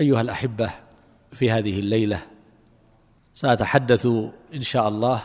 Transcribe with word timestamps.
أيها 0.00 0.20
الأحبة 0.20 0.70
في 1.32 1.50
هذه 1.50 1.80
الليلة 1.80 2.22
سأتحدث 3.34 4.06
إن 4.54 4.62
شاء 4.62 4.88
الله 4.88 5.22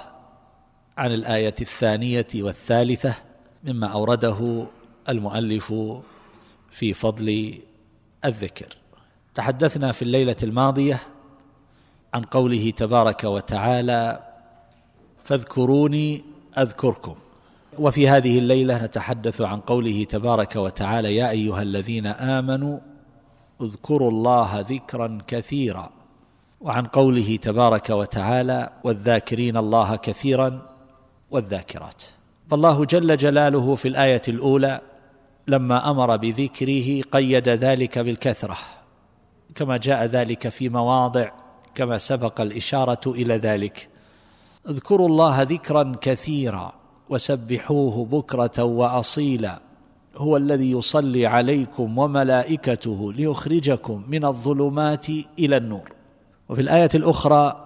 عن 0.98 1.14
الآية 1.14 1.56
الثانية 1.62 2.28
والثالثة 2.36 3.16
مما 3.64 3.88
أورده 3.88 4.68
المؤلف 5.10 5.74
في 6.72 6.94
فضل 6.94 7.60
الذكر. 8.26 8.78
تحدثنا 9.36 9.92
في 9.92 10.02
الليلة 10.02 10.36
الماضية 10.44 11.00
عن 12.14 12.22
قوله 12.22 12.70
تبارك 12.70 13.24
وتعالى 13.24 14.24
فاذكروني 15.24 16.22
أذكركم. 16.58 17.16
وفي 17.80 18.10
هذه 18.10 18.40
الليلة 18.40 18.84
نتحدث 18.84 19.42
عن 19.42 19.60
قوله 19.60 20.04
تبارك 20.04 20.56
وتعالى 20.56 21.16
يا 21.16 21.30
أيها 21.30 21.62
الذين 21.62 22.08
آمنوا 22.08 22.80
اذكروا 23.62 24.12
الله 24.12 24.60
ذكرا 24.60 25.18
كثيرا 25.28 25.90
وعن 26.62 26.86
قوله 26.86 27.36
تبارك 27.36 27.90
وتعالى 27.90 28.70
والذاكرين 28.84 29.58
الله 29.58 29.96
كثيرا 29.96 30.62
والذاكرات. 31.32 32.04
فالله 32.50 32.86
جل 32.86 33.18
جلاله 33.18 33.76
في 33.76 33.88
الآية 33.88 34.22
الأولى 34.28 34.82
لما 35.48 35.92
أمر 35.92 36.18
بذكره 36.18 37.02
قيد 37.02 37.50
ذلك 37.50 38.00
بالكثرة 38.00 38.58
كما 39.56 39.78
جاء 39.78 40.06
ذلك 40.06 40.50
في 40.50 40.70
مواضع 40.70 41.32
كما 41.76 41.98
سبق 41.98 42.42
الإشارة 42.42 43.00
إلى 43.08 43.38
ذلك. 43.38 43.90
اذكروا 44.70 45.08
الله 45.08 45.42
ذكرا 45.42 45.96
كثيرا 46.02 46.74
وسبحوه 47.10 48.06
بكرة 48.06 48.64
وأصيلا. 48.64 49.60
هو 50.18 50.38
الذي 50.38 50.72
يصلي 50.72 51.26
عليكم 51.26 51.98
وملائكته 51.98 53.14
ليخرجكم 53.14 54.04
من 54.08 54.26
الظلمات 54.26 55.10
إلى 55.40 55.58
النور. 55.58 55.92
وفي 56.50 56.62
الآية 56.62 56.90
الأخرى 56.96 57.66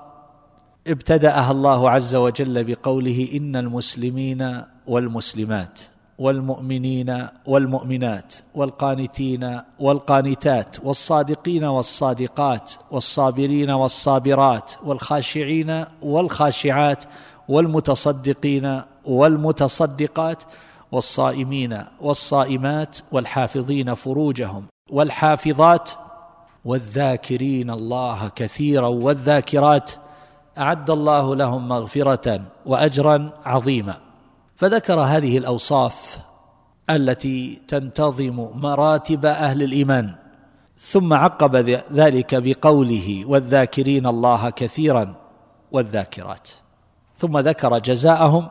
ابتدأها 0.87 1.51
الله 1.51 1.89
عز 1.89 2.15
وجل 2.15 2.63
بقوله 2.63 3.29
إن 3.33 3.55
المسلمين 3.55 4.61
والمسلمات 4.87 5.79
والمؤمنين 6.19 7.27
والمؤمنات 7.45 8.35
والقانتين 8.55 9.59
والقانتات 9.79 10.75
والصادقين 10.83 11.63
والصادقات 11.63 12.73
والصابرين 12.91 13.69
والصابرات 13.71 14.71
والخاشعين 14.83 15.85
والخاشعات 16.01 17.03
والمتصدقين 17.47 18.81
والمتصدقات 19.05 20.43
والصائمين 20.91 21.83
والصائمات 22.01 22.97
والحافظين 23.11 23.93
فروجهم 23.93 24.65
والحافظات 24.89 25.91
والذاكرين 26.65 27.69
الله 27.69 28.29
كثيرا 28.35 28.87
والذاكرات 28.87 29.91
أعد 30.57 30.89
الله 30.89 31.35
لهم 31.35 31.67
مغفرة 31.67 32.41
وأجرا 32.65 33.31
عظيما. 33.45 33.97
فذكر 34.55 34.99
هذه 34.99 35.37
الأوصاف 35.37 36.19
التي 36.89 37.61
تنتظم 37.67 38.47
مراتب 38.53 39.25
أهل 39.25 39.63
الإيمان 39.63 40.15
ثم 40.77 41.13
عقب 41.13 41.55
ذلك 41.93 42.35
بقوله 42.35 43.25
والذاكرين 43.27 44.07
الله 44.07 44.49
كثيرا 44.49 45.15
والذاكرات 45.71 46.49
ثم 47.17 47.37
ذكر 47.37 47.79
جزاءهم 47.79 48.47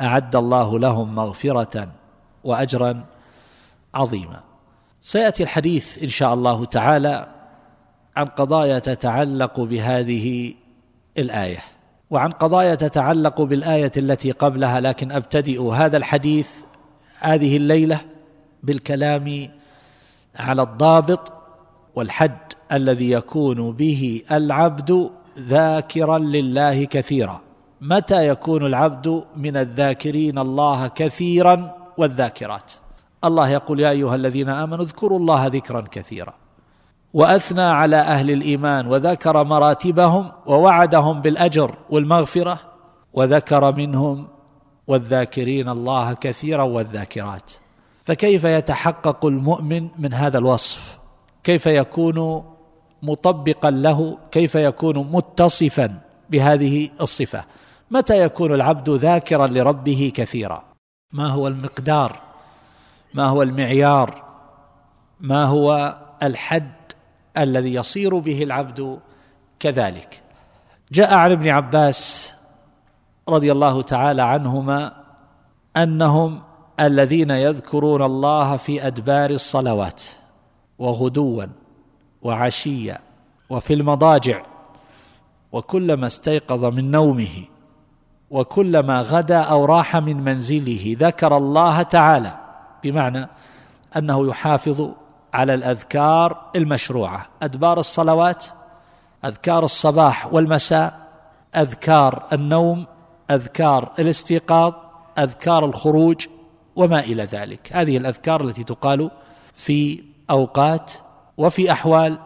أعد 0.00 0.36
الله 0.36 0.78
لهم 0.78 1.14
مغفرة 1.14 1.88
وأجرا 2.44 3.04
عظيما. 3.94 4.40
سيأتي 5.00 5.42
الحديث 5.42 6.02
إن 6.02 6.08
شاء 6.08 6.34
الله 6.34 6.64
تعالى 6.64 7.28
عن 8.16 8.26
قضايا 8.26 8.78
تتعلق 8.78 9.60
بهذه 9.60 10.54
الآية 11.18 11.58
وعن 12.10 12.30
قضايا 12.32 12.74
تتعلق 12.74 13.42
بالآية 13.42 13.92
التي 13.96 14.30
قبلها 14.30 14.80
لكن 14.80 15.12
أبتدئ 15.12 15.62
هذا 15.62 15.96
الحديث 15.96 16.50
هذه 17.20 17.56
الليلة 17.56 18.00
بالكلام 18.62 19.48
على 20.36 20.62
الضابط 20.62 21.32
والحد 21.94 22.52
الذي 22.72 23.10
يكون 23.10 23.72
به 23.72 24.22
العبد 24.32 25.10
ذاكرا 25.38 26.18
لله 26.18 26.84
كثيرا. 26.84 27.40
متى 27.82 28.28
يكون 28.28 28.66
العبد 28.66 29.24
من 29.36 29.56
الذاكرين 29.56 30.38
الله 30.38 30.88
كثيرا 30.88 31.74
والذاكرات؟ 31.98 32.72
الله 33.24 33.48
يقول 33.48 33.80
يا 33.80 33.90
أيها 33.90 34.14
الذين 34.14 34.48
آمنوا 34.48 34.84
اذكروا 34.84 35.18
الله 35.18 35.46
ذكرا 35.46 35.84
كثيرا. 35.90 36.34
وأثنى 37.14 37.62
على 37.62 37.96
أهل 37.96 38.30
الإيمان 38.30 38.86
وذكر 38.86 39.44
مراتبهم 39.44 40.32
ووعدهم 40.46 41.20
بالأجر 41.20 41.74
والمغفرة 41.90 42.58
وذكر 43.12 43.72
منهم 43.72 44.26
والذاكرين 44.86 45.68
الله 45.68 46.14
كثيرا 46.14 46.62
والذاكرات. 46.62 47.52
فكيف 48.02 48.44
يتحقق 48.44 49.26
المؤمن 49.26 49.88
من 49.98 50.14
هذا 50.14 50.38
الوصف؟ 50.38 50.98
كيف 51.44 51.66
يكون 51.66 52.44
مطبقا 53.02 53.70
له؟ 53.70 54.18
كيف 54.30 54.54
يكون 54.54 54.98
متصفا 54.98 55.98
بهذه 56.30 56.90
الصفة؟ 57.00 57.44
متى 57.92 58.22
يكون 58.22 58.54
العبد 58.54 58.90
ذاكرا 58.90 59.46
لربه 59.46 60.12
كثيرا؟ 60.14 60.64
ما 61.12 61.30
هو 61.30 61.48
المقدار؟ 61.48 62.20
ما 63.14 63.26
هو 63.26 63.42
المعيار؟ 63.42 64.22
ما 65.20 65.44
هو 65.44 65.98
الحد 66.22 66.72
الذي 67.38 67.74
يصير 67.74 68.18
به 68.18 68.42
العبد 68.42 68.98
كذلك؟ 69.60 70.20
جاء 70.92 71.14
عن 71.14 71.32
ابن 71.32 71.48
عباس 71.48 72.34
رضي 73.28 73.52
الله 73.52 73.82
تعالى 73.82 74.22
عنهما 74.22 74.92
أنهم 75.76 76.42
الذين 76.80 77.30
يذكرون 77.30 78.02
الله 78.02 78.56
في 78.56 78.86
أدبار 78.86 79.30
الصلوات 79.30 80.02
وغدوا 80.78 81.46
وعشيا 82.22 82.98
وفي 83.50 83.74
المضاجع 83.74 84.42
وكلما 85.52 86.06
استيقظ 86.06 86.64
من 86.64 86.90
نومه 86.90 87.51
وكلما 88.32 89.00
غدا 89.00 89.40
أو 89.40 89.64
راح 89.64 89.96
من 89.96 90.24
منزله 90.24 90.96
ذكر 90.98 91.36
الله 91.36 91.82
تعالى 91.82 92.38
بمعنى 92.84 93.28
أنه 93.96 94.28
يحافظ 94.28 94.90
على 95.34 95.54
الأذكار 95.54 96.40
المشروعة. 96.56 97.26
أدبار 97.42 97.80
الصلوات 97.80 98.44
أذكار 99.24 99.64
الصباح 99.64 100.32
والمساء 100.32 100.94
أذكار 101.56 102.22
النوم 102.32 102.86
أذكار 103.30 103.92
الاستيقاظ 103.98 104.72
أذكار 105.18 105.64
الخروج 105.64 106.26
وما 106.76 107.00
إلى 107.00 107.24
ذلك. 107.24 107.70
هذه 107.72 107.96
الأذكار 107.96 108.44
التي 108.44 108.64
تقال 108.64 109.10
في 109.54 110.02
أوقات 110.30 110.92
وفي 111.36 111.72
أحوال 111.72 112.18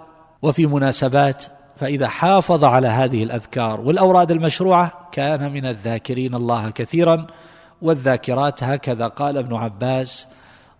وفي 0.42 0.66
مناسبات 0.66 1.44
فإذا 1.76 2.08
حافظ 2.08 2.64
على 2.64 2.88
هذه 2.88 3.22
الأذكار 3.22 3.80
والأوراد 3.80 4.30
المشروعة 4.30 4.92
كان 5.12 5.52
من 5.52 5.66
الذاكرين 5.66 6.34
الله 6.34 6.70
كثيرا 6.70 7.26
والذاكرات 7.82 8.64
هكذا 8.64 9.06
قال 9.06 9.38
ابن 9.38 9.54
عباس 9.54 10.28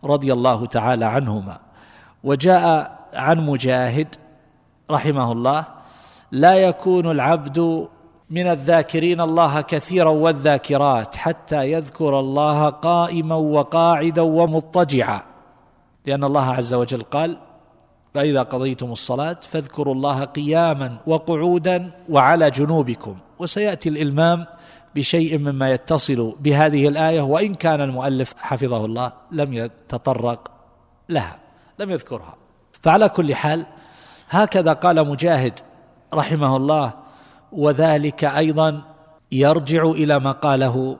رضي 0.04 0.32
الله 0.32 0.66
تعالى 0.66 1.04
عنهما. 1.04 1.58
وجاء 2.24 2.96
عن 3.14 3.46
مجاهد 3.46 4.14
رحمه 4.90 5.32
الله 5.32 5.64
لا 6.32 6.54
يكون 6.54 7.10
العبد 7.10 7.88
من 8.30 8.46
الذاكرين 8.46 9.20
الله 9.20 9.60
كثيرا 9.60 10.10
والذاكرات 10.10 11.16
حتى 11.16 11.72
يذكر 11.72 12.20
الله 12.20 12.68
قائما 12.68 13.34
وقاعدا 13.34 14.22
ومضطجعا 14.22 15.22
لأن 16.06 16.24
الله 16.24 16.50
عز 16.50 16.74
وجل 16.74 17.02
قال 17.02 17.38
فإذا 18.16 18.42
قضيتم 18.42 18.92
الصلاة 18.92 19.36
فاذكروا 19.48 19.94
الله 19.94 20.24
قياما 20.24 20.96
وقعودا 21.06 21.90
وعلى 22.08 22.50
جنوبكم. 22.50 23.16
وسيأتي 23.38 23.88
الإلمام 23.88 24.46
بشيء 24.94 25.38
مما 25.38 25.70
يتصل 25.70 26.36
بهذه 26.40 26.88
الآية 26.88 27.20
وإن 27.20 27.54
كان 27.54 27.80
المؤلف 27.80 28.34
حفظه 28.38 28.84
الله 28.84 29.12
لم 29.32 29.52
يتطرق 29.52 30.50
لها 31.08 31.38
لم 31.78 31.90
يذكرها. 31.90 32.34
فعلى 32.72 33.08
كل 33.08 33.34
حال 33.34 33.66
هكذا 34.28 34.72
قال 34.72 35.08
مجاهد 35.08 35.60
رحمه 36.14 36.56
الله 36.56 36.92
وذلك 37.52 38.24
أيضا 38.24 38.82
يرجع 39.32 39.84
إلى 39.84 40.18
ما 40.20 40.32
قاله 40.32 40.96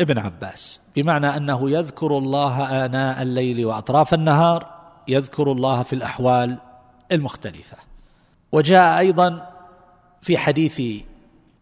ابن 0.00 0.18
عباس 0.18 0.80
بمعنى 0.96 1.36
أنه 1.36 1.70
يذكر 1.70 2.18
الله 2.18 2.84
آناء 2.84 3.22
الليل 3.22 3.66
وأطراف 3.66 4.14
النهار 4.14 4.75
يذكر 5.08 5.52
الله 5.52 5.82
في 5.82 5.92
الأحوال 5.92 6.58
المختلفة. 7.12 7.76
وجاء 8.52 8.98
أيضا 8.98 9.50
في 10.22 10.38
حديث 10.38 10.82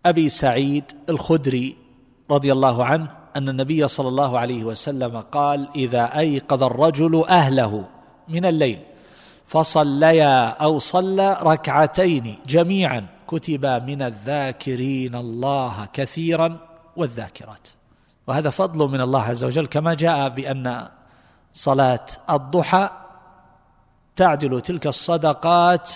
أبي 0.06 0.29
سعيد 0.29 0.85
الخدري 1.08 1.76
رضي 2.31 2.52
الله 2.52 2.85
عنه 2.85 3.11
أن 3.37 3.49
النبي 3.49 3.88
صلى 3.88 4.08
الله 4.08 4.38
عليه 4.38 4.64
وسلم 4.64 5.20
قال 5.20 5.69
إذا 5.76 6.19
أيقظ 6.19 6.62
الرجل 6.62 7.25
أهله 7.29 7.85
من 8.29 8.44
الليل 8.44 8.79
فصليا 9.46 10.49
أو 10.49 10.79
صلى 10.79 11.38
ركعتين 11.43 12.38
جميعا 12.46 13.06
كتبا 13.29 13.79
من 13.79 14.02
الذاكرين 14.02 15.14
الله 15.14 15.88
كثيرا 15.93 16.58
والذاكرات. 16.96 17.69
وهذا 18.26 18.50
فضل 18.50 18.88
من 18.88 19.00
الله 19.00 19.23
عز 19.23 19.44
وجل 19.44 19.67
كما 19.67 19.94
جاء 19.94 20.29
بأن 20.29 20.88
صلاة 21.52 22.06
الضحى 22.31 22.91
تعدل 24.17 24.61
تلك 24.61 24.87
الصدقات 24.87 25.91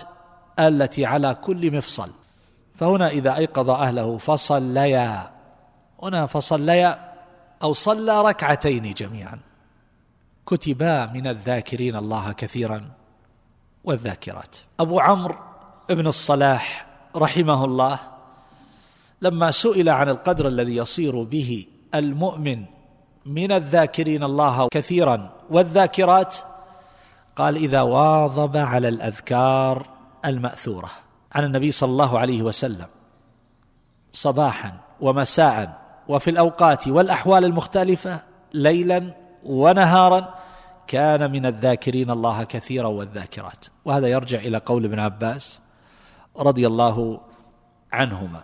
التي 0.58 1.06
على 1.06 1.34
كل 1.34 1.76
مفصل. 1.76 2.10
فهنا 2.74 3.08
إذا 3.08 3.36
أيقظ 3.36 3.70
أهله 3.70 4.18
فصليا. 4.18 5.30
هنا 6.02 6.26
فصليا 6.26 7.14
أو 7.62 7.72
صلى 7.72 8.22
ركعتين 8.22 8.94
جميعا. 8.94 9.38
كتبا 10.46 11.06
من 11.06 11.26
الذاكرين 11.26 11.96
الله 11.96 12.32
كثيرا 12.32 12.90
والذاكرات. 13.84 14.56
أبو 14.80 15.00
عمرو 15.00 15.34
بن 15.88 16.06
الصلاح 16.06 16.86
رحمه 17.16 17.64
الله 17.64 17.98
لما 19.22 19.50
سئل 19.50 19.88
عن 19.88 20.08
القدر 20.08 20.48
الذي 20.48 20.76
يصير 20.76 21.22
به 21.22 21.66
المؤمن 21.94 22.64
من 23.26 23.52
الذاكرين 23.52 24.22
الله 24.24 24.68
كثيرا 24.70 25.30
والذاكرات 25.50 26.36
قال 27.38 27.56
إذا 27.56 27.80
واظب 27.80 28.56
على 28.56 28.88
الأذكار 28.88 29.86
المأثورة 30.24 30.90
عن 31.32 31.44
النبي 31.44 31.70
صلى 31.70 31.90
الله 31.90 32.18
عليه 32.18 32.42
وسلم 32.42 32.86
صباحا 34.12 34.72
ومساء 35.00 35.80
وفي 36.08 36.30
الأوقات 36.30 36.88
والأحوال 36.88 37.44
المختلفة 37.44 38.20
ليلا 38.54 39.14
ونهارا 39.44 40.34
كان 40.86 41.30
من 41.30 41.46
الذاكرين 41.46 42.10
الله 42.10 42.44
كثيرا 42.44 42.88
والذاكرات. 42.88 43.66
وهذا 43.84 44.08
يرجع 44.08 44.38
إلى 44.38 44.58
قول 44.58 44.84
ابن 44.84 44.98
عباس 44.98 45.60
رضي 46.38 46.66
الله 46.66 47.20
عنهما. 47.92 48.42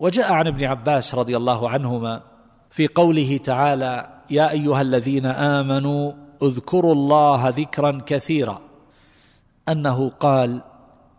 وجاء 0.00 0.32
عن 0.32 0.46
ابن 0.46 0.64
عباس 0.64 1.14
رضي 1.14 1.36
الله 1.36 1.70
عنهما 1.70 2.22
في 2.70 2.86
قوله 2.86 3.36
تعالى 3.36 4.08
يا 4.30 4.50
أيها 4.50 4.80
الذين 4.80 5.26
آمنوا 5.26 6.12
اذكروا 6.42 6.92
الله 6.92 7.48
ذكرا 7.48 8.02
كثيرا. 8.06 8.60
أنه 9.68 10.10
قال 10.10 10.62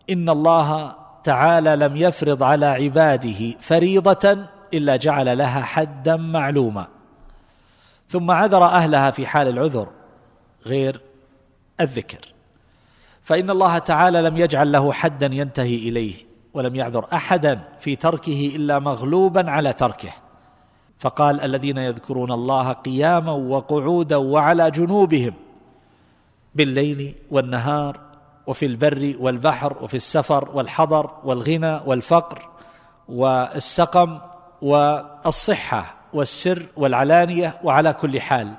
إن 0.10 0.30
الله 0.30 0.96
تعالى 1.24 1.76
لم 1.76 1.98
يفرض 1.98 2.44
على 2.44 2.66
عباده 2.66 3.54
فريضة 3.60 4.38
إلا 4.74 4.96
جعل 4.96 5.38
لها 5.38 5.62
حدا 5.62 6.16
معلوما. 6.16 6.88
ثم 8.10 8.32
عذر 8.32 8.64
أهلها 8.64 9.12
في 9.12 9.28
حال 9.28 9.48
العذر 9.48 9.88
غير 10.66 11.02
الذكر. 11.82 12.34
فإن 13.24 13.50
الله 13.50 13.78
تعالى 13.78 14.22
لم 14.22 14.38
يجعل 14.38 14.72
له 14.72 14.94
حدا 14.94 15.26
ينتهي 15.26 15.76
إليه 15.76 16.16
ولم 16.54 16.76
يعذر 16.76 17.06
أحدا 17.14 17.62
في 17.80 17.96
تركه 17.96 18.52
إلا 18.56 18.80
مغلوبا 18.80 19.52
على 19.52 19.74
تركه. 19.74 20.12
فقال 21.02 21.42
الذين 21.42 21.78
يذكرون 21.78 22.32
الله 22.32 22.72
قياما 22.72 23.32
وقعودا 23.32 24.16
وعلى 24.16 24.72
جنوبهم 24.72 25.34
بالليل 26.56 27.16
والنهار 27.32 28.00
وفي 28.48 28.66
البر 28.66 29.16
والبحر 29.20 29.78
وفي 29.82 29.94
السفر 29.94 30.50
والحضر 30.54 31.12
والغنى 31.24 31.80
والفقر 31.86 32.50
والسقم 33.10 34.20
والصحة 34.62 35.96
والسر 36.14 36.66
والعلانية 36.78 37.60
وعلى 37.64 37.94
كل 37.94 38.22
حال 38.22 38.56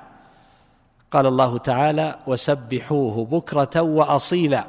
قال 1.11 1.25
الله 1.25 1.57
تعالى 1.57 2.15
وسبحوه 2.27 3.25
بكرة 3.25 3.81
وأصيلا 3.81 4.65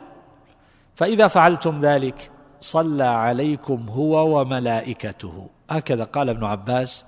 فإذا 0.95 1.29
فعلتم 1.29 1.81
ذلك 1.81 2.31
صلى 2.61 3.05
عليكم 3.05 3.87
هو 3.89 4.41
وملائكته. 4.41 5.47
هكذا 5.71 6.05
قال 6.05 6.29
ابن 6.29 6.45
عباس 6.45 7.05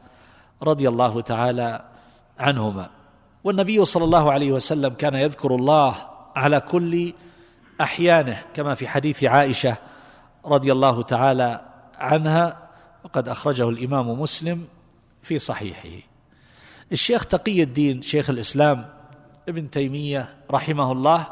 رضي 0.62 0.88
الله 0.88 1.20
تعالى 1.20 1.84
عنهما. 2.38 2.90
والنبي 3.44 3.84
صلى 3.84 4.04
الله 4.04 4.32
عليه 4.32 4.52
وسلم 4.52 4.94
كان 4.94 5.14
يذكر 5.14 5.54
الله 5.54 5.94
على 6.36 6.60
كل 6.60 7.12
أحيانه 7.80 8.42
كما 8.54 8.74
في 8.74 8.88
حديث 8.88 9.24
عائشة 9.24 9.76
رضي 10.46 10.72
الله 10.72 11.02
تعالى 11.02 11.60
عنها 11.98 12.68
وقد 13.04 13.28
أخرجه 13.28 13.68
الإمام 13.68 14.20
مسلم 14.20 14.64
في 15.22 15.38
صحيحه. 15.38 16.02
الشيخ 16.92 17.24
تقي 17.24 17.62
الدين 17.62 18.02
شيخ 18.02 18.30
الإسلام 18.30 18.86
ابن 19.48 19.70
تيمية 19.70 20.28
رحمه 20.50 20.92
الله 20.92 21.26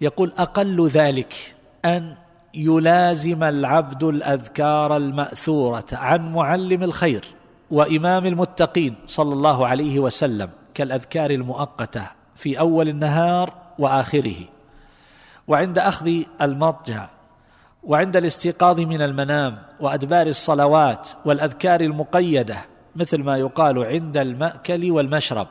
يقول 0.00 0.32
أقل 0.38 0.86
ذلك 0.86 1.54
أن 1.84 2.16
يلازم 2.54 3.42
العبد 3.42 4.02
الأذكار 4.04 4.96
المأثورة 4.96 5.86
عن 5.92 6.32
معلم 6.32 6.82
الخير. 6.82 7.24
وإمام 7.72 8.26
المتقين 8.26 8.94
صلى 9.06 9.32
الله 9.32 9.66
عليه 9.66 9.98
وسلم 9.98 10.50
كالأذكار 10.74 11.30
المؤقتة 11.30 12.06
في 12.36 12.58
أول 12.58 12.88
النهار 12.88 13.52
وآخره. 13.78 14.36
وعند 15.48 15.78
أخذ 15.78 16.10
المضجع 16.42 17.08
وعند 17.82 18.16
الاستيقاظ 18.16 18.80
من 18.80 19.02
المنام 19.02 19.58
وأدبار 19.80 20.26
الصلوات 20.26 21.08
والأذكار 21.24 21.80
المقيدة 21.80 22.64
مثل 22.96 23.22
ما 23.22 23.36
يقال 23.36 23.84
عند 23.84 24.16
المأكل 24.16 24.90
والمشرب 24.90 25.48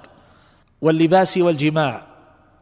واللباس 0.82 1.38
والجماع 1.38 2.02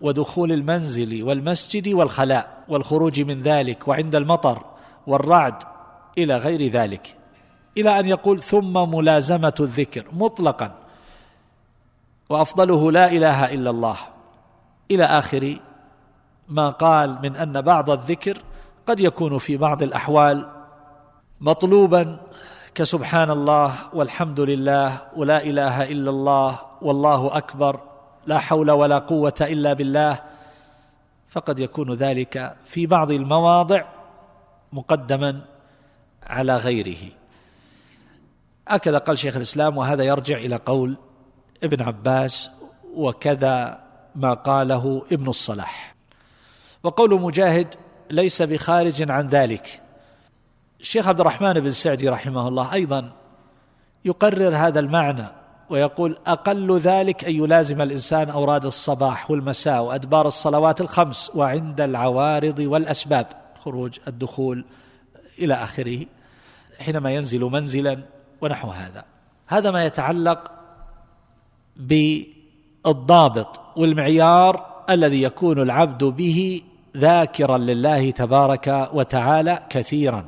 ودخول 0.02 0.52
المنزل 0.52 1.24
والمسجد 1.24 1.88
والخلاء 1.88 2.64
والخروج 2.68 3.22
من 3.22 3.42
ذلك 3.42 3.88
وعند 3.88 4.16
المطر 4.16 4.66
والرعد 5.08 5.64
إلى 6.18 6.38
غير 6.38 6.72
ذلك. 6.72 7.19
إلى 7.78 8.00
أن 8.00 8.06
يقول 8.06 8.42
ثم 8.42 8.74
ملازمة 8.96 9.54
الذكر 9.60 10.06
مطلقا. 10.14 10.76
وأفضله 12.30 12.92
لا 12.92 13.12
إله 13.12 13.54
إلا 13.54 13.70
الله. 13.70 13.98
إلى 14.92 15.04
آخر 15.04 15.58
ما 16.50 16.70
قال 16.70 17.18
من 17.24 17.36
أن 17.36 17.62
بعض 17.62 17.90
الذكر 17.90 18.42
قد 18.88 19.00
يكون 19.00 19.38
في 19.38 19.58
بعض 19.58 19.84
الأحوال 19.84 20.50
مطلوبا 21.42 22.18
كسبحان 22.76 23.32
الله 23.32 23.76
والحمد 23.94 24.40
لله 24.40 25.02
ولا 25.16 25.44
إله 25.44 25.84
إلا 25.84 26.10
الله 26.10 26.60
والله 26.82 27.38
أكبر 27.38 27.80
لا 28.26 28.40
حول 28.40 28.72
ولا 28.72 28.98
قوة 28.98 29.34
إلا 29.42 29.74
بالله. 29.74 30.20
فقد 31.30 31.60
يكون 31.60 31.94
ذلك 31.94 32.56
في 32.66 32.88
بعض 32.88 33.12
المواضع 33.12 33.82
مقدما 34.74 35.42
على 36.24 36.58
غيره. 36.58 37.19
هكذا 38.70 38.98
قال 38.98 39.18
شيخ 39.18 39.36
الإسلام 39.36 39.78
وهذا 39.78 40.04
يرجع 40.04 40.38
إلى 40.38 40.56
قول 40.56 40.98
ابن 41.64 41.82
عباس 41.82 42.52
وكذا 42.96 43.80
ما 44.16 44.34
قاله 44.34 45.04
ابن 45.12 45.28
الصلاح. 45.28 45.96
وقول 46.84 47.22
مجاهد 47.22 47.76
ليس 48.10 48.42
بخارج 48.42 49.12
عن 49.12 49.28
ذلك. 49.28 49.82
الشيخ 50.80 51.08
عبد 51.08 51.20
الرحمن 51.20 51.54
بن 51.54 51.72
سعدي 51.72 52.10
رحمه 52.10 52.48
الله 52.48 52.74
أيضا 52.74 53.12
يقرر 54.06 54.56
هذا 54.56 54.80
المعنى 54.80 55.26
ويقول 55.70 56.18
أقل 56.28 56.78
ذلك 56.78 57.26
أن 57.26 57.36
يلازم 57.36 57.82
الإنسان 57.82 58.30
أوراد 58.30 58.66
الصباح 58.66 59.32
والمساء 59.32 59.84
وأدبار 59.84 60.28
الصلوات 60.28 60.82
الخمس 60.82 61.32
وعند 61.36 61.82
العوارض 61.82 62.60
والأسباب 62.60 63.28
خروج 63.64 64.00
الدخول 64.08 64.66
إلى 65.40 65.54
آخره 65.54 66.06
حينما 66.80 67.12
ينزل 67.12 67.42
منزلا 67.42 68.00
ونحو 68.42 68.70
هذا. 68.70 69.04
هذا 69.48 69.72
ما 69.72 69.86
يتعلق 69.86 70.52
بالضابط 71.76 73.62
والمعيار 73.76 74.66
الذي 74.90 75.24
يكون 75.24 75.62
العبد 75.62 76.04
به 76.04 76.62
ذاكرا 76.98 77.58
لله 77.58 78.12
تبارك 78.12 78.90
وتعالى 78.94 79.60
كثيرا. 79.70 80.26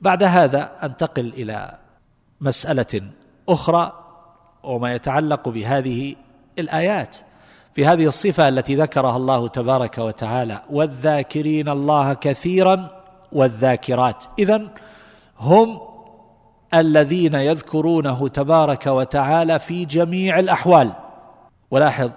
بعد 0.00 0.22
هذا 0.22 0.72
أنتقل 0.82 1.32
إلى 1.36 1.78
مسألة 2.40 3.02
أخرى 3.48 3.92
وما 4.62 4.94
يتعلق 4.94 5.48
بهذه 5.48 6.16
الآيات. 6.58 7.16
في 7.74 7.86
هذه 7.86 8.06
الصفة 8.06 8.48
التي 8.48 8.74
ذكرها 8.74 9.16
الله 9.16 9.48
تبارك 9.48 9.98
وتعالى 9.98 10.62
والذاكرين 10.70 11.68
الله 11.68 12.14
كثيرا 12.14 13.02
والذاكرات. 13.32 14.24
اذا 14.38 14.68
هم 15.38 15.80
الذين 16.74 17.34
يذكرونه 17.34 18.28
تبارك 18.28 18.86
وتعالى 18.86 19.58
في 19.58 19.84
جميع 19.84 20.38
الأحوال. 20.38 20.92
ولاحظ 21.70 22.10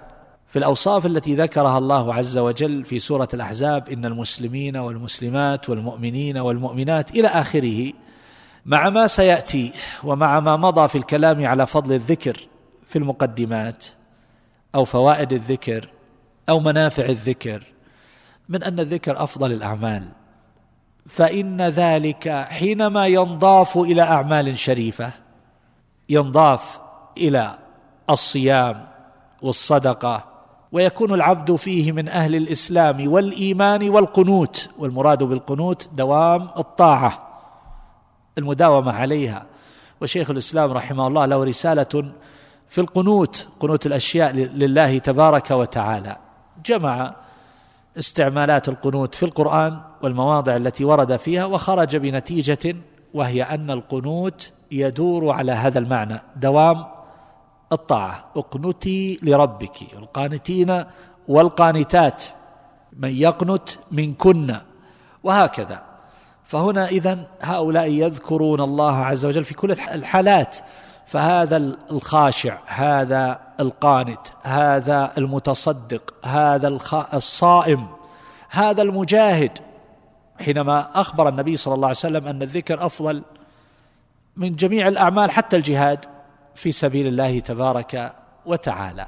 في 0.48 0.58
الأوصاف 0.58 1.06
التي 1.06 1.34
ذكرها 1.34 1.78
الله 1.78 2.14
عز 2.14 2.38
وجل 2.38 2.84
في 2.84 2.98
سورة 2.98 3.28
الأحزاب 3.34 3.88
إن 3.88 4.04
المسلمين 4.04 4.76
والمسلمات 4.76 5.70
والمؤمنين 5.70 6.38
والمؤمنات 6.38 7.10
إلى 7.10 7.28
آخره 7.28 7.92
مع 8.66 8.90
ما 8.90 9.06
سيأتي 9.06 9.72
ومع 10.04 10.40
ما 10.40 10.56
مضى 10.56 10.88
في 10.88 10.98
الكلام 10.98 11.46
على 11.46 11.66
فضل 11.66 11.94
الذكر 11.94 12.36
في 12.86 12.98
المقدمات 12.98 13.86
أو 14.74 14.84
فوائد 14.84 15.32
الذكر 15.32 15.88
أو 16.48 16.60
منافع 16.60 17.04
الذكر 17.04 17.62
من 18.48 18.62
أن 18.62 18.80
الذكر 18.80 19.22
أفضل 19.22 19.52
الأعمال. 19.52 20.08
فإن 21.06 21.62
ذلك 21.62 22.28
حينما 22.48 23.06
ينضاف 23.06 23.78
إلى 23.78 24.02
أعمال 24.02 24.58
شريفة 24.58 25.10
ينضاف 26.08 26.80
إلى 27.16 27.58
الصيام 28.10 28.86
والصدقة 29.42 30.24
ويكون 30.72 31.14
العبد 31.14 31.56
فيه 31.56 31.92
من 31.92 32.08
أهل 32.08 32.36
الإسلام 32.36 33.12
والإيمان 33.12 33.88
والقنوت 33.88 34.70
والمراد 34.78 35.22
بالقنوت 35.22 35.88
دوام 35.94 36.48
الطاعة 36.58 37.28
المداومة 38.38 38.92
عليها. 38.92 39.46
وشيخ 40.00 40.30
الإسلام 40.30 40.72
رحمه 40.72 41.06
الله 41.06 41.26
له 41.26 41.44
رسالة 41.44 42.12
في 42.68 42.80
القنوت 42.80 43.48
قنوت 43.60 43.86
الأشياء 43.86 44.32
لله 44.32 44.98
تبارك 44.98 45.50
وتعالى. 45.50 46.16
جمع 46.66 47.14
استعمالات 47.98 48.68
القنوت 48.68 49.14
في 49.14 49.22
القرآن 49.22 49.80
والمواضع 50.02 50.56
التي 50.56 50.84
ورد 50.84 51.16
فيها 51.16 51.44
وخرج 51.44 51.96
بنتيجة 51.96 52.76
وهي 53.14 53.42
أن 53.42 53.70
القنوت 53.70 54.52
يدور 54.70 55.30
على 55.30 55.52
هذا 55.52 55.78
المعنى 55.78 56.20
دوام 56.36 56.84
الطاعة. 57.72 58.24
اقنتي 58.36 59.18
لربك. 59.22 59.82
القانتين 59.92 60.84
والقانتات. 61.28 62.24
من 62.98 63.10
يقنت 63.10 63.68
منكن. 63.90 64.56
وهكذا. 65.24 65.82
فهنا 66.44 66.86
اذا 66.86 67.18
هؤلاء 67.42 67.90
يذكرون 67.90 68.60
الله 68.60 68.96
عز 68.96 69.26
وجل 69.26 69.44
في 69.44 69.54
كل 69.54 69.70
الحالات. 69.70 70.56
فهذا 71.06 71.56
الخاشع 71.90 72.58
هذا 72.66 73.40
القانت 73.60 74.26
هذا 74.42 75.12
المتصدق 75.18 76.14
هذا 76.24 76.78
الصائم 77.14 77.86
هذا 78.50 78.82
المجاهد. 78.82 79.58
حينما 80.42 81.00
أخبر 81.00 81.28
النبي 81.28 81.56
صلى 81.56 81.74
الله 81.74 81.88
عليه 81.88 81.96
وسلم 81.96 82.26
أن 82.26 82.42
الذكر 82.42 82.86
أفضل 82.86 83.22
من 84.36 84.56
جميع 84.56 84.88
الأعمال 84.88 85.30
حتى 85.30 85.56
الجهاد 85.56 86.04
في 86.54 86.72
سبيل 86.72 87.06
الله 87.06 87.40
تبارك 87.40 88.14
وتعالى. 88.46 89.06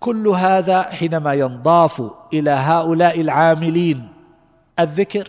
كل 0.00 0.28
هذا 0.28 0.82
حينما 0.82 1.34
ينضاف 1.34 2.02
إلى 2.32 2.50
هؤلاء 2.50 3.20
العاملين 3.20 4.08
الذكر 4.78 5.28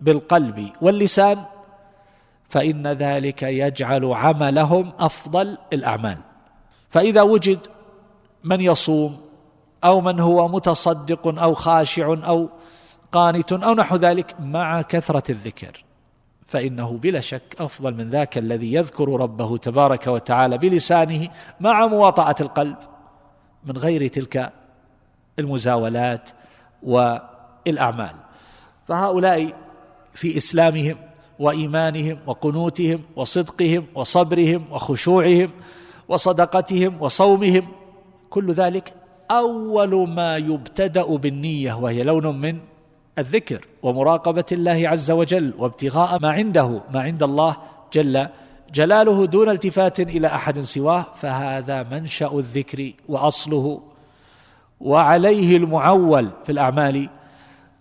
بالقلب 0.00 0.68
واللسان 0.80 1.44
فإن 2.48 2.86
ذلك 2.86 3.42
يجعل 3.42 4.04
عملهم 4.04 4.92
أفضل 4.98 5.58
الأعمال. 5.72 6.18
فإذا 6.88 7.22
وجد 7.22 7.66
من 8.44 8.60
يصوم 8.60 9.20
أو 9.84 10.00
من 10.00 10.20
هو 10.20 10.48
متصدق 10.48 11.42
أو 11.42 11.54
خاشع 11.54 12.06
أو 12.06 12.48
قانت 13.14 13.52
أو 13.52 13.74
نحو 13.74 13.96
ذلك 13.96 14.34
مع 14.40 14.82
كثرة 14.82 15.30
الذكر. 15.30 15.84
فإنه 16.46 16.98
بلا 16.98 17.20
شك 17.20 17.56
أفضل 17.58 17.94
من 17.94 18.10
ذاك 18.10 18.38
الذي 18.38 18.74
يذكر 18.74 19.20
ربه 19.20 19.56
تبارك 19.56 20.06
وتعالى 20.06 20.58
بلسانه 20.58 21.28
مع 21.60 21.86
مواطأة 21.86 22.34
القلب 22.40 22.76
من 23.64 23.76
غير 23.76 24.08
تلك 24.08 24.52
المزاولات 25.38 26.30
والأعمال. 26.82 28.14
فهؤلاء 28.88 29.52
في 30.14 30.36
إسلامهم 30.36 30.96
وإيمانهم 31.38 32.18
وقنوتهم 32.26 33.02
وصدقهم 33.16 33.86
وصبرهم 33.94 34.64
وخشوعهم 34.70 35.50
وصدقتهم 36.08 37.02
وصومهم 37.02 37.68
كل 38.30 38.52
ذلك 38.52 38.94
أول 39.30 40.08
ما 40.08 40.36
يبتدأ 40.36 41.16
بالنية 41.16 41.74
وهي 41.74 42.02
لون 42.02 42.40
من 42.40 42.58
الذكر 43.18 43.66
ومراقبة 43.82 44.44
الله 44.52 44.88
عز 44.88 45.10
وجل 45.10 45.54
وابتغاء 45.58 46.18
ما 46.20 46.32
عنده 46.32 46.80
ما 46.90 47.02
عند 47.02 47.22
الله 47.22 47.56
جل 47.92 48.28
جلاله 48.72 49.26
دون 49.26 49.48
التفات 49.48 50.00
إلى 50.00 50.26
أحد 50.26 50.60
سواه 50.60 51.06
فهذا 51.16 51.82
منشأ 51.82 52.30
الذكر 52.32 52.92
وأصله 53.08 53.82
وعليه 54.80 55.56
المعول 55.56 56.30
في 56.44 56.52
الأعمال 56.52 57.08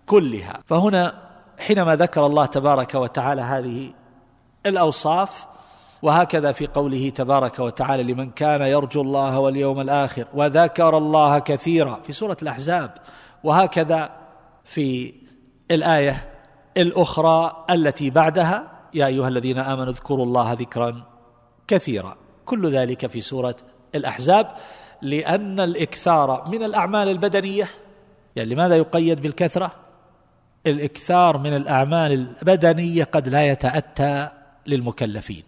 كلها. 0.05 0.59
فهنا 0.65 1.13
حينما 1.57 1.95
ذكر 1.95 2.25
الله 2.25 2.45
تبارك 2.45 2.95
وتعالى 2.95 3.41
هذه 3.41 3.93
الأوصاف 4.65 5.45
وهكذا 6.01 6.51
في 6.51 6.67
قوله 6.67 7.09
تبارك 7.09 7.59
وتعالى 7.59 8.03
لمن 8.03 8.29
كان 8.29 8.61
يرجو 8.61 9.01
الله 9.01 9.39
واليوم 9.39 9.79
الآخر 9.79 10.25
وذكر 10.33 10.97
الله 10.97 11.39
كثيرا 11.39 11.99
في 12.03 12.11
سورة 12.11 12.37
الأحزاب 12.41 12.93
وهكذا 13.43 14.09
في 14.63 15.13
الآية 15.73 16.29
الأخرى 16.77 17.65
التي 17.69 18.09
بعدها 18.09 18.71
يا 18.93 19.05
أيها 19.05 19.27
الذين 19.27 19.59
آمنوا 19.59 19.91
اذكروا 19.91 20.25
الله 20.25 20.53
ذكرا 20.53 21.03
كثيرا. 21.67 22.17
كل 22.45 22.69
ذلك 22.69 23.07
في 23.07 23.21
سورة 23.21 23.55
الأحزاب 23.95 24.47
لأن 25.01 25.59
الإكثار 25.59 26.47
من 26.47 26.63
الأعمال 26.63 27.09
البدنية 27.09 27.67
يعني 28.35 28.53
لماذا 28.53 28.75
يقيد 28.75 29.21
بالكثرة؟ 29.21 29.71
الإكثار 30.67 31.37
من 31.37 31.55
الأعمال 31.55 32.11
البدنية 32.11 33.03
قد 33.03 33.27
لا 33.27 33.47
يتأتى 33.47 34.29
للمكلفين. 34.67 35.43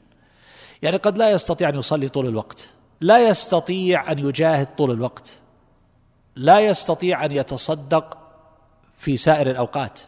يعني 0.81 0.97
قد 0.97 1.17
لا 1.17 1.31
يستطيع 1.31 1.69
أن 1.69 1.75
يصلي 1.75 2.09
طول 2.09 2.27
الوقت 2.27 2.69
لا 3.01 3.29
يستطيع 3.29 4.11
أن 4.11 4.19
يجاهد 4.19 4.75
طول 4.75 4.91
الوقت 4.91 5.39
لا 6.35 6.59
يستطيع 6.59 7.25
أن 7.25 7.31
يتصدق 7.31 8.17
في 8.97 9.17
سائر 9.17 9.51
الأوقات. 9.51 9.99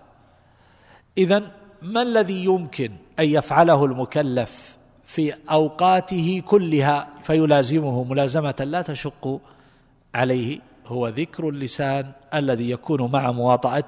اذا 1.17 1.51
ما 1.81 2.01
الذي 2.01 2.45
يمكن 2.45 2.91
أن 3.19 3.25
يفعله 3.25 3.85
المكلف 3.85 4.77
في 5.05 5.33
أوقاته 5.51 6.41
كلها 6.45 7.09
فيلازمه 7.23 8.03
ملازمة 8.03 8.55
لا 8.59 8.81
تشق 8.81 9.41
عليه 10.15 10.59
هو 10.87 11.07
ذكر 11.07 11.49
اللسان 11.49 12.11
الذي 12.33 12.69
يكون 12.69 13.11
مع 13.11 13.31
مواطاه 13.31 13.83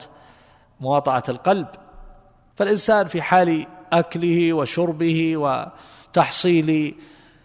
مواطأة 0.82 1.24
القلب. 1.30 1.68
فالإنسان 2.56 3.08
في 3.08 3.22
حال 3.22 3.66
أكله 3.94 4.54
وشربه 4.54 5.38
وتحصيل 5.38 6.96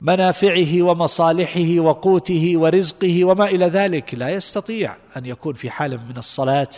منافعه 0.00 0.82
ومصالحه 0.82 1.80
وقوته 1.80 2.52
ورزقه 2.56 3.24
وما 3.24 3.44
إلى 3.44 3.66
ذلك 3.66 4.14
لا 4.14 4.30
يستطيع 4.30 4.96
أن 5.16 5.26
يكون 5.26 5.54
في 5.54 5.70
حال 5.70 6.00
من 6.08 6.16
الصلاة 6.16 6.68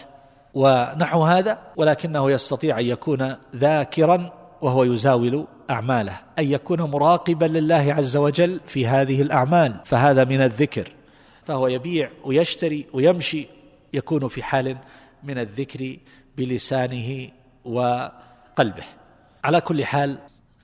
ونحو 0.56 1.22
هذا 1.22 1.58
ولكنه 1.76 2.30
يستطيع 2.30 2.80
أن 2.80 2.86
يكون 2.86 3.36
ذاكرا 3.56 4.32
وهو 4.62 4.84
يزاول 4.84 5.46
أعماله 5.70 6.20
أن 6.38 6.50
يكون 6.50 6.82
مراقبا 6.82 7.44
لله 7.44 7.94
عز 7.94 8.16
وجل 8.16 8.60
في 8.66 8.86
هذه 8.86 9.22
الأعمال 9.22 9.80
فهذا 9.84 10.24
من 10.24 10.40
الذكر. 10.40 10.92
فهو 11.42 11.68
يبيع 11.68 12.10
ويشتري 12.24 12.86
ويمشي 12.92 13.46
يكون 13.92 14.28
في 14.28 14.42
حال 14.42 14.76
من 15.24 15.38
الذكر 15.38 15.96
بلسانه 16.36 17.28
وقلبه. 17.64 18.84
على 19.44 19.60
كل 19.60 19.84
حال 19.84 20.18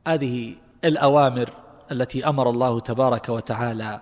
هذه 0.09 0.55
الأوامر 0.85 1.51
التي 1.93 2.27
أمر 2.27 2.51
الله 2.51 2.81
تبارك 2.81 3.29
وتعالى 3.29 4.01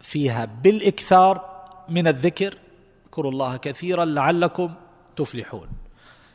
فيها 0.00 0.44
بالإكثار 0.44 1.64
من 1.88 2.08
الذكر. 2.08 2.58
اذكروا 3.06 3.30
الله 3.30 3.56
كثيرا 3.56 4.04
لعلكم 4.04 4.74
تفلحون. 5.16 5.68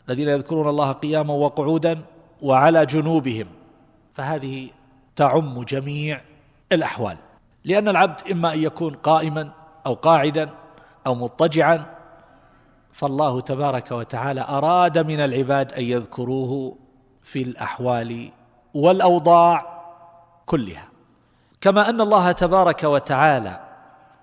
الذين 0.09 0.27
يذكرون 0.27 0.67
الله 0.69 0.91
قياما 0.91 1.33
وقعودا 1.33 2.01
وعلى 2.41 2.85
جنوبهم 2.85 3.47
فهذه 4.13 4.69
تعم 5.15 5.63
جميع 5.63 6.21
الأحوال. 6.71 7.17
لأن 7.65 7.87
العبد 7.87 8.21
إما 8.31 8.53
أن 8.53 8.63
يكون 8.63 8.93
قائما 8.93 9.51
أو 9.85 9.93
قاعدا 9.93 10.49
أو 11.07 11.15
مضطجعا 11.15 11.85
فالله 12.93 13.41
تبارك 13.41 13.91
وتعالى 13.91 14.41
أراد 14.41 14.97
من 14.97 15.19
العباد 15.19 15.73
أن 15.73 15.83
يذكروه 15.83 16.75
في 17.23 17.41
الأحوال 17.41 18.31
والأوضاع 18.73 19.83
كلها. 20.45 20.89
كما 21.61 21.89
أن 21.89 22.01
الله 22.01 22.31
تبارك 22.31 22.83
وتعالى 22.83 23.68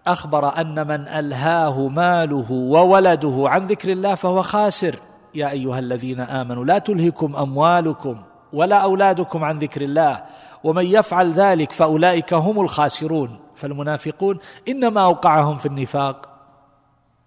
أخبر 0.07 0.61
أن 0.61 0.87
من 0.87 1.09
ألهاه 1.09 1.89
ماله 1.89 2.53
وولده 2.53 3.45
عن 3.47 3.67
ذكر 3.67 3.93
الله 3.93 4.15
فهو 4.15 4.43
خاسر. 4.43 4.99
يا 5.35 5.51
أيها 5.51 5.79
الذين 5.79 6.21
آمنوا 6.21 6.65
لا 6.65 6.79
تلهكم 6.79 7.37
أموالكم 7.37 8.23
ولا 8.53 8.77
أولادكم 8.77 9.45
عن 9.45 9.59
ذكر 9.59 9.83
الله 9.83 10.25
ومن 10.65 10.87
يفعل 10.87 11.33
ذلك 11.33 11.73
فأولئك 11.73 12.35
هم 12.35 12.61
الخاسرون. 12.61 13.39
فالمنافقون 13.55 14.39
إنما 14.69 15.05
أوقعهم 15.05 15.57
في 15.57 15.67
النفاق 15.67 16.29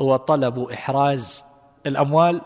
هو 0.01 0.15
طلب 0.15 0.59
إحراز 0.59 1.45
الأموال 1.85 2.41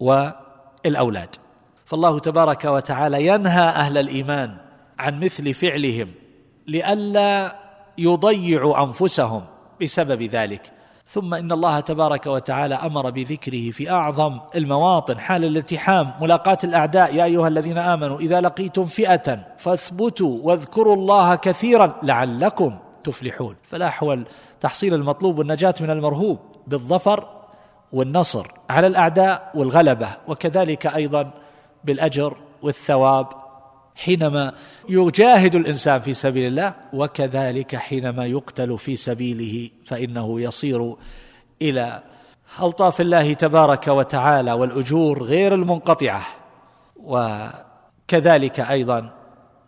والأولاد. 0.00 1.36
فالله 1.84 2.18
تبارك 2.18 2.64
وتعالى 2.64 3.26
ينهى 3.26 3.68
أهل 3.68 3.98
الإيمان 3.98 4.56
عن 4.98 5.20
مثل 5.20 5.54
فعلهم 5.54 6.10
لئلا 6.66 7.56
يضيعوا 7.98 8.84
أنفسهم 8.84 9.42
بسبب 9.82 10.22
ذلك. 10.22 10.72
ثم 11.06 11.34
إن 11.34 11.52
الله 11.52 11.80
تبارك 11.80 12.26
وتعالى 12.26 12.74
أمر 12.74 13.10
بذكره 13.10 13.70
في 13.70 13.90
أعظم 13.90 14.40
المواطن 14.54 15.18
حال 15.18 15.44
الالتحام 15.44 16.12
ملاقاه 16.20 16.58
الأعداء. 16.64 17.14
يا 17.14 17.24
أيها 17.24 17.48
الذين 17.48 17.78
آمنوا 17.78 18.18
إذا 18.18 18.40
لقيتم 18.40 18.84
فئة 18.84 19.38
فاثبتوا 19.58 20.38
واذكروا 20.42 20.96
الله 20.96 21.34
كثيرا 21.34 21.94
لعلكم 22.02 22.78
تفلحون. 23.04 23.56
فالاحول 23.62 24.26
تحصيل 24.60 24.94
المطلوب 24.94 25.38
والنجاة 25.38 25.74
من 25.80 25.90
المرهوب 25.90 26.38
بالظفر 26.66 27.28
والنصر 27.92 28.46
على 28.70 28.86
الأعداء 28.86 29.50
والغلبة 29.54 30.08
وكذلك 30.28 30.86
أيضا 30.86 31.30
بالأجر 31.84 32.36
والثواب 32.62 33.26
حينما 33.96 34.52
يجاهد 34.88 35.54
الإنسان 35.54 36.00
في 36.00 36.14
سبيل 36.14 36.46
الله 36.46 36.74
وكذلك 36.92 37.76
حينما 37.76 38.26
يقتل 38.26 38.78
في 38.78 38.96
سبيله 38.96 39.70
فإنه 39.86 40.40
يصير 40.40 40.96
إلى 41.62 42.02
الطاف 42.62 43.00
الله 43.00 43.32
تبارك 43.32 43.88
وتعالى 43.88 44.52
والأجور 44.52 45.22
غير 45.22 45.54
المنقطعة. 45.54 46.22
وكذلك 46.96 48.60
أيضا 48.60 49.10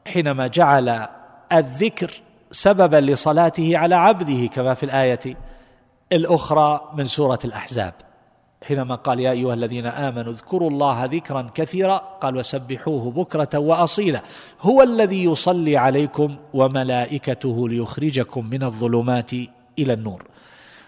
حينما 0.06 0.46
جعل 0.46 1.08
الذكر 1.52 2.10
سببا 2.50 2.96
لصلاته 2.96 3.78
على 3.78 3.94
عبده 3.94 4.46
كما 4.46 4.74
في 4.74 4.82
الآية 4.82 5.36
الأخرى 6.12 6.90
من 6.94 7.04
سورة 7.04 7.38
الأحزاب. 7.44 7.94
حينما 8.66 8.94
قال 8.94 9.20
يا 9.20 9.30
أيها 9.30 9.54
الذين 9.54 9.86
آمنوا 9.86 10.32
اذكروا 10.32 10.70
الله 10.70 11.04
ذكرا 11.04 11.50
كثيرا 11.54 11.96
قال 11.96 12.36
وسبحوه 12.36 13.10
بكرة 13.10 13.58
وأصيلا. 13.58 14.22
هو 14.60 14.82
الذي 14.82 15.24
يصلي 15.24 15.76
عليكم 15.76 16.36
وملائكته 16.54 17.68
ليخرجكم 17.68 18.50
من 18.50 18.62
الظلمات 18.62 19.32
إلى 19.78 19.92
النور. 19.92 20.24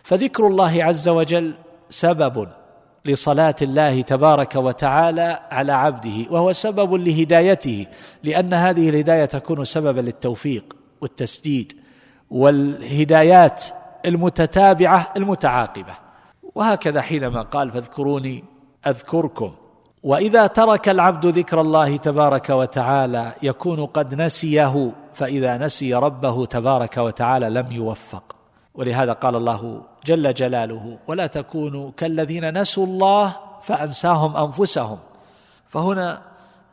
فذكر 0.02 0.46
الله 0.46 0.84
عز 0.84 1.08
وجل 1.08 1.54
سبب 1.90 2.48
لصلاة 3.04 3.54
الله 3.62 4.00
تبارك 4.00 4.56
وتعالى 4.56 5.40
على 5.50 5.72
عبده 5.72 6.30
وهو 6.30 6.52
سبب 6.52 6.94
لهدايته 6.94 7.86
لأن 8.24 8.54
هذه 8.54 8.88
الهداية 8.88 9.24
تكون 9.24 9.64
سببا 9.64 10.00
للتوفيق 10.00 10.76
والتسديد 11.00 11.72
والهدايات 12.30 13.64
المتتابعة 14.04 15.12
المتعاقبة. 15.16 16.09
وهكذا 16.54 17.00
حينما 17.00 17.42
قال 17.42 17.70
فاذكروني 17.70 18.44
أذكركم. 18.86 19.52
وإذا 20.02 20.46
ترك 20.46 20.88
العبد 20.88 21.26
ذكر 21.26 21.60
الله 21.60 21.96
تبارك 21.96 22.50
وتعالى 22.50 23.32
يكون 23.42 23.86
قد 23.86 24.14
نسيه 24.14 24.92
فإذا 25.14 25.56
نسي 25.56 25.94
ربه 25.94 26.46
تبارك 26.46 26.96
وتعالى 26.96 27.50
لم 27.50 27.72
يوفق. 27.72 28.36
ولهذا 28.74 29.12
قال 29.12 29.36
الله 29.36 29.82
جل 30.06 30.34
جلاله 30.34 30.98
ولا 31.08 31.26
تكونوا 31.26 31.90
كالذين 31.96 32.60
نسوا 32.60 32.86
الله 32.86 33.36
فأنساهم 33.62 34.36
أنفسهم. 34.36 34.98
فهنا 35.68 36.22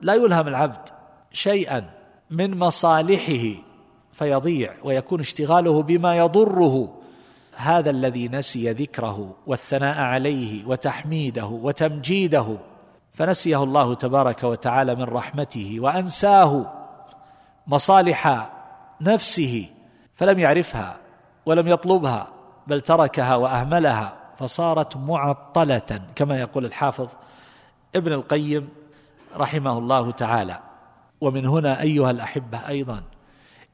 لا 0.02 0.14
يلهم 0.14 0.48
العبد 0.48 0.90
شيئا 1.32 1.90
من 2.32 2.60
مصالحه 2.60 3.62
فيضيع 4.14 4.74
ويكون 4.84 5.20
اشتغاله 5.20 5.84
بما 5.84 6.18
يضره. 6.18 6.97
هذا 7.58 7.90
الذي 7.90 8.28
نسي 8.28 8.72
ذكره 8.72 9.36
والثناء 9.48 9.98
عليه 9.98 10.66
وتحميده 10.66 11.46
وتمجيده 11.46 12.58
فنسيه 13.14 13.64
الله 13.64 13.94
تبارك 13.94 14.44
وتعالى 14.44 14.96
من 14.96 15.04
رحمته 15.04 15.78
وأنساه 15.80 16.74
مصالح 17.68 18.50
نفسه 19.02 19.70
فلم 20.16 20.40
يعرفها 20.40 20.98
ولم 21.46 21.68
يطلبها 21.68 22.28
بل 22.68 22.82
تركها 22.82 23.36
وأهملها 23.36 24.14
فصارت 24.40 24.98
معطلة 24.98 26.02
كما 26.16 26.40
يقول 26.40 26.66
الحافظ 26.66 27.08
ابن 27.96 28.14
القيم 28.14 28.70
رحمه 29.36 29.78
الله 29.78 30.12
تعالى. 30.12 30.60
ومن 31.22 31.46
هنا 31.46 31.82
أيها 31.82 32.12
الأحبة 32.12 32.68
أيضا 32.68 33.02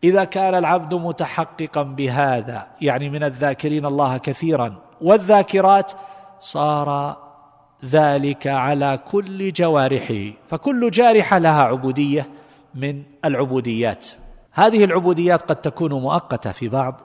إذا 0.04 0.24
كان 0.24 0.56
العبد 0.56 0.94
متحققا 0.94 1.84
بهذا 1.84 2.68
يعني 2.82 3.10
من 3.10 3.24
الذاكرين 3.24 3.86
الله 3.86 4.18
كثيرا 4.18 4.76
والذاكرات 5.02 5.92
صار 6.40 7.18
ذلك 7.86 8.48
على 8.48 9.00
كل 9.12 9.52
جوارحه 9.54 10.32
فكل 10.48 10.92
جارحه 10.92 11.38
لها 11.38 11.64
عبودية 11.64 12.28
من 12.76 13.04
العبوديات. 13.26 14.08
هذه 14.52 14.84
العبوديات 14.84 15.42
قد 15.42 15.56
تكون 15.56 15.94
مؤقتة 15.94 16.52
في 16.52 16.70
بعض 16.70 17.02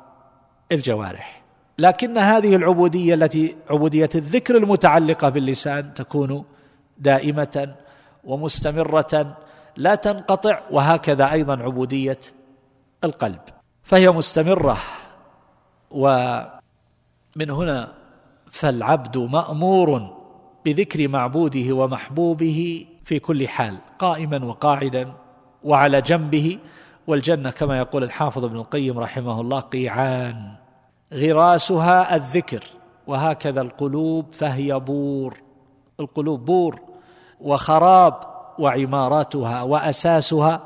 الجوارح 0.72 1.42
لكن 1.78 2.18
هذه 2.18 2.56
العبودية 2.56 3.14
التي 3.14 3.56
عبودية 3.70 4.10
الذكر 4.14 4.56
المتعلقة 4.56 5.28
باللسان 5.28 5.94
تكون 5.94 6.44
دائمة 6.98 7.74
ومستمرة 8.24 9.36
لا 9.76 9.94
تنقطع 9.94 10.60
وهكذا 10.70 11.32
أيضا 11.32 11.62
عبودية 11.62 12.18
القلب 13.04 13.40
فهي 13.82 14.10
مستمرة. 14.10 14.78
ومن 15.90 17.50
هنا 17.50 17.92
فالعبد 18.50 19.18
مأمور 19.18 20.16
بذكر 20.64 21.08
معبوده 21.08 21.72
ومحبوبه 21.72 22.86
في 23.04 23.18
كل 23.18 23.48
حال 23.48 23.78
قائما 23.98 24.44
وقاعدا 24.44 25.12
وعلى 25.64 26.00
جنبه. 26.00 26.58
والجنة 27.06 27.50
كما 27.50 27.78
يقول 27.78 28.04
الحافظ 28.04 28.44
ابن 28.44 28.56
القيم 28.56 28.98
رحمه 28.98 29.40
الله 29.40 29.60
قيعان 29.60 30.52
غراسها 31.14 32.16
الذكر 32.16 32.64
وهكذا 33.06 33.60
القلوب 33.60 34.32
فهي 34.32 34.80
بور. 34.80 35.36
القلوب 36.00 36.44
بور 36.44 36.80
وخراب 37.40 38.14
وعماراتها 38.58 39.62
وأساسها 39.62 40.60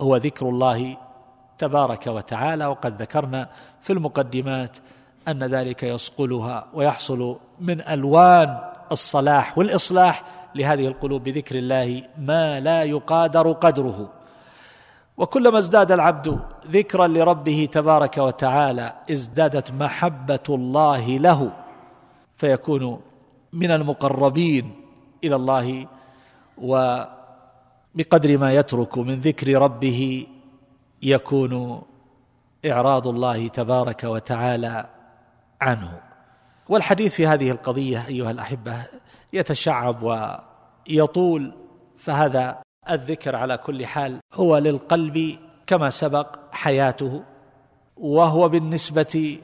هو 0.00 0.16
ذكر 0.16 0.48
الله 0.48 0.96
تبارك 1.58 2.06
وتعالى 2.06 2.66
وقد 2.66 3.02
ذكرنا 3.02 3.48
في 3.80 3.92
المقدمات 3.92 4.78
أن 5.28 5.44
ذلك 5.44 5.82
يصقلها 5.82 6.66
ويحصل 6.74 7.36
من 7.60 7.80
ألوان 7.80 8.58
الصلاح 8.92 9.58
والإصلاح 9.58 10.24
لهذه 10.54 10.86
القلوب 10.86 11.22
بذكر 11.22 11.58
الله 11.58 12.02
ما 12.18 12.60
لا 12.60 12.82
يقادر 12.82 13.52
قدره. 13.52 14.08
وكلما 15.16 15.58
ازداد 15.58 15.92
العبد 15.92 16.38
ذكرا 16.70 17.06
لربه 17.06 17.68
تبارك 17.72 18.18
وتعالى 18.18 18.92
ازدادت 19.10 19.72
محبة 19.72 20.46
الله 20.48 21.08
له 21.08 21.52
فيكون 22.36 23.00
من 23.52 23.70
المقربين 23.70 24.72
إلى 25.24 25.36
الله 25.36 25.86
وبقدر 26.58 28.38
ما 28.38 28.54
يترك 28.54 28.98
من 28.98 29.14
ذكر 29.20 29.62
ربه 29.62 30.26
يكون 31.02 31.82
إعراض 32.66 33.06
الله 33.06 33.48
تبارك 33.48 34.04
وتعالى 34.04 34.86
عنه. 35.60 36.00
والحديث 36.68 37.14
في 37.14 37.26
هذه 37.26 37.50
القضية 37.50 38.06
أيها 38.08 38.30
الأحبة 38.30 38.86
يتشعب 39.32 40.02
ويطول 40.02 41.52
فهذا 41.98 42.58
الذكر 42.90 43.36
على 43.36 43.56
كل 43.58 43.86
حال 43.86 44.18
هو 44.34 44.58
للقلب 44.58 45.38
كما 45.66 45.90
سبق 45.90 46.36
حياته 46.52 47.22
وهو 47.96 48.48
بالنسبة 48.48 49.38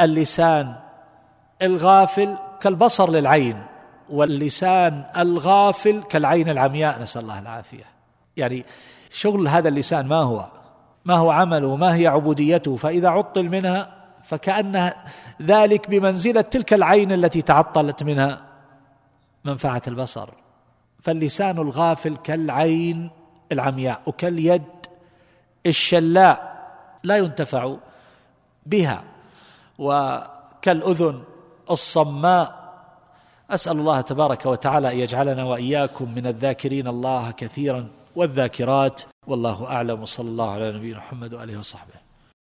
للسان 0.00 0.74
الغافل 1.62 2.36
كالبصر 2.60 3.10
للعين 3.10 3.66
واللسان 4.10 5.04
الغافل 5.16 6.02
كالعين 6.02 6.48
العمياء. 6.48 7.02
نسأل 7.02 7.22
الله 7.22 7.38
العافية. 7.38 7.84
يعني 8.36 8.64
شغل 9.12 9.48
هذا 9.48 9.68
اللسان 9.68 10.06
ما 10.06 10.16
هو؟ 10.16 10.46
ما 11.04 11.14
هو 11.14 11.30
عمله؟ 11.30 11.76
ما 11.76 11.94
هي 11.94 12.06
عبوديته؟ 12.06 12.76
فإذا 12.76 13.08
عطل 13.08 13.48
منها 13.48 13.94
فكأن 14.24 14.92
ذلك 15.42 15.90
بمنزلة 15.90 16.40
تلك 16.40 16.74
العين 16.74 17.12
التي 17.12 17.42
تعطلت 17.42 18.02
منها 18.02 18.40
منفعة 19.44 19.82
البصر. 19.88 20.28
فاللسان 21.00 21.58
الغافل 21.58 22.16
كالعين 22.16 23.10
العمياء 23.52 24.00
وكاليد 24.06 24.62
الشلاء 25.66 26.62
لا 27.02 27.16
ينتفع 27.16 27.76
بها. 28.66 29.02
وكالأذن 29.78 31.22
الصماء. 31.70 32.62
أسأل 33.50 33.78
الله 33.78 34.00
تبارك 34.00 34.46
وتعالى 34.46 34.92
أن 34.92 34.98
يجعلنا 34.98 35.44
وإياكم 35.44 36.14
من 36.14 36.26
الذاكرين 36.26 36.88
الله 36.88 37.30
كثيرا. 37.30 37.88
والذاكرات 38.16 39.02
والله 39.26 39.66
أعلم 39.66 40.02
وصلى 40.02 40.28
الله 40.28 40.50
على 40.50 40.72
نبينا 40.72 40.98
محمد 40.98 41.34
وآله 41.34 41.58
وصحبه. 41.58 42.01